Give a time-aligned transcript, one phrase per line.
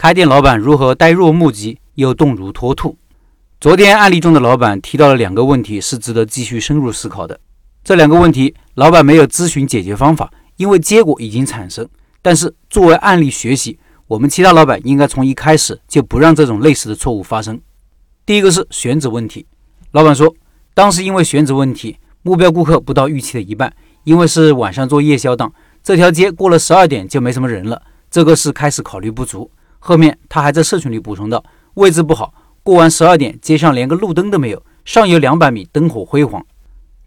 [0.00, 2.96] 开店老板如何呆若木鸡又动如脱兔？
[3.60, 7.38] 昨天案例中的老板提到了两个问题，是值得继续深入思考的。
[7.84, 11.86] 这两个问题，老板没有咨询解决方法，因为结果已经产生。
[12.22, 17.60] 但是作为案例学习，我们其他老板应该从一开始就不让这种类似的错误发生。
[18.24, 19.44] 第一个是选址问题。
[19.90, 20.34] 老板说，
[20.72, 23.70] 当时因为选址问题，目标顾客不到预期的一半，
[24.04, 29.50] 因为是晚上做夜宵档，这条街过了十二点就没什么人了，这个是开始考虑不足。
[29.80, 31.42] 后面他还在社群里补充道
[31.74, 36.40] ：“位置不好，过完十二点，街上连个路灯都没有，上游两百米灯火辉煌。”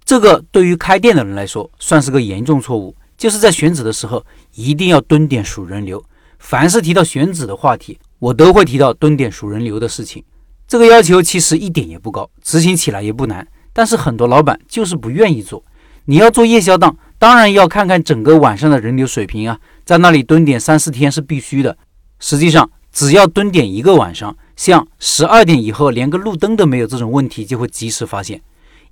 [0.04, 6.04] 这个对于开店的人来说算是个严重错误，就是在选址的时候一定要蹲点数人流。
[6.40, 10.22] 凡是提到选址的话题，我都会提到蹲点数人流的事情。
[10.68, 15.64] 这个要求其实一点也不高，执行起来也不难，但是很多老板就是不愿意做。
[16.06, 21.78] 你要做夜宵档，当然要看看整个晚上的人流水平啊，在那里蹲点三四天是必须的。
[22.26, 28.42] 实际上，只要蹲点一个晚上，像十二点以后连个路灯都没有这种问题，就会及时发现。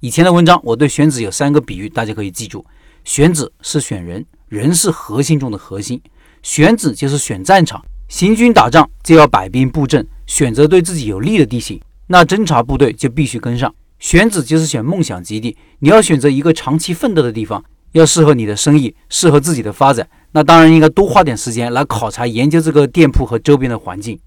[0.02, 2.66] 以前的文章，我对选址有三个比喻，大家可以记住：
[3.05, 5.97] 选址是选人，人是核心中的核心；
[6.44, 20.05] 选址就是选战场，行军打仗就要摆兵布阵，选择对自己有利的地形，那侦察部队就必须跟上；选址就是选梦想基地，你要选择一个长期奋斗的地方，要适合你的生意，适合自己的发展。
[20.33, 24.17] 那当然应该多花点时间来考察研究这个店铺和周边的环境。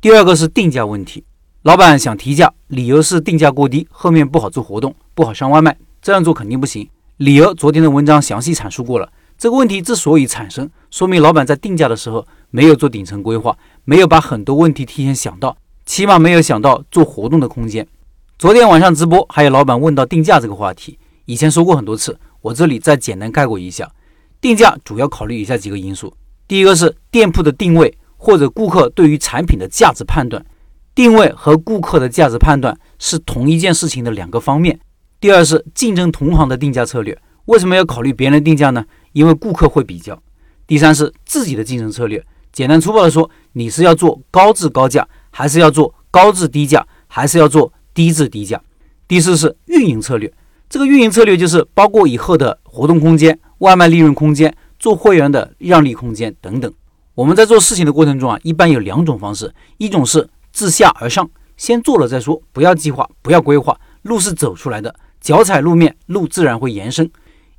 [0.00, 1.24] 第二个是定价问题，
[1.62, 6.86] 老板想提价，理由是定价过低，后面不好做活动，不好上外卖，这样做肯定不行。
[7.16, 9.10] 理由昨天的文章详细阐述过了。
[9.38, 17.86] 这个问题之所以产生，说明老板在定价的时候没有做顶层规划，没有把很多问题提前想到，起码没有想到做活动的空间。
[18.38, 23.90] 昨天晚上直播还有老板问到定价这个话题，以前说过很多次，我这里再简单概括一下。
[24.44, 26.14] 定价主要考虑以下几个因素：
[26.46, 30.44] 第一个是店铺的定位或者顾客对于产品的价值判断，
[30.94, 34.76] 定位和顾客的价值判断是同一件事情的两个方面；
[35.18, 38.84] 第二是竞争同行的定价策略，为什么要考虑别人定价呢？
[39.14, 40.14] 因为顾客会比较；
[40.66, 42.22] 第三是自己的竞争策略，
[42.52, 48.58] 简单粗暴的说，你是要做高质高价，还是要做高质低价，还是要做低质低价；
[49.08, 50.30] 第四是运营策略，
[50.68, 53.38] 这个运营策略就是包括以后的活动空间。
[53.58, 56.72] 外卖利润空间、做会员的让利空间等等，
[57.14, 67.06] 我们在做事情的过程中啊，一般有两种方式：一种是自下而上，先做了再说，不要计划，不要规划，路是走出来的，脚踩路面，路自然会延伸；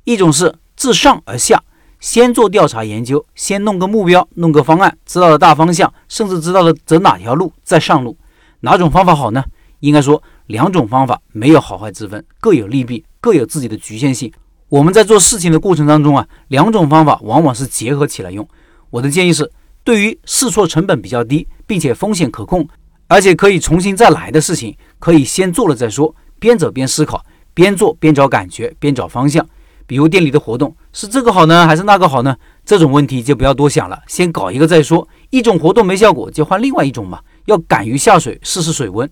[0.04, 1.62] 一种是自上而下，
[1.98, 8.16] 先做调查研究，先弄个目标，弄个方案，知道了大方向，甚至知道了走哪条路再上路。
[8.60, 9.42] 哪种方法好呢？
[9.80, 14.32] 应该说两种方法没有好坏之分，各有利弊，各有自己的局限性。
[14.68, 18.46] 我们在做事情的过程当中啊，两种方法往往是结合起来用。
[18.90, 19.48] 我的建议是，
[19.84, 22.66] 对于试错成本比较低，并且风险可控，
[23.06, 29.46] 而且可以重新再来的事情，可以先做了再说，边走边思考，边做边找感觉，边找方向。
[29.86, 32.36] 比如店里的活动是这个好呢，还是那个好呢？
[32.64, 35.06] 这种问题就不要多想了，先搞一个再说。
[35.30, 37.20] 一种活动没效果，就换另外一种嘛。
[37.44, 39.08] 要敢于下水试试水温。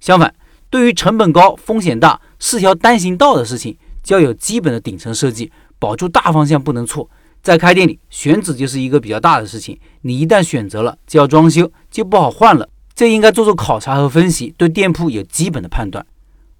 [0.00, 0.34] 相反，
[0.68, 3.76] 对于成本高、风险大、是条单行道的事情。
[4.08, 7.08] 要有基本的顶层设计，保住大方向不能错。
[7.42, 9.78] 在开店里，选址就是一个比较大的事情。
[10.02, 12.68] 你一旦选择了，就要装修，就不好换了。
[12.94, 16.04] 这应该做做考察和分析，对店铺有基本的判断。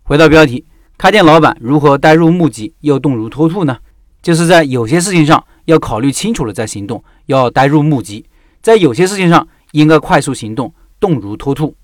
[0.04, 0.64] 回到标题，
[0.96, 3.78] 开店老板如何呆若木鸡又动如脱兔呢？
[4.22, 8.24] 就是在有些事情上要考虑清楚了再行动，要呆若木鸡；
[8.62, 11.74] 在有些事情上应该快速行动，动如脱兔。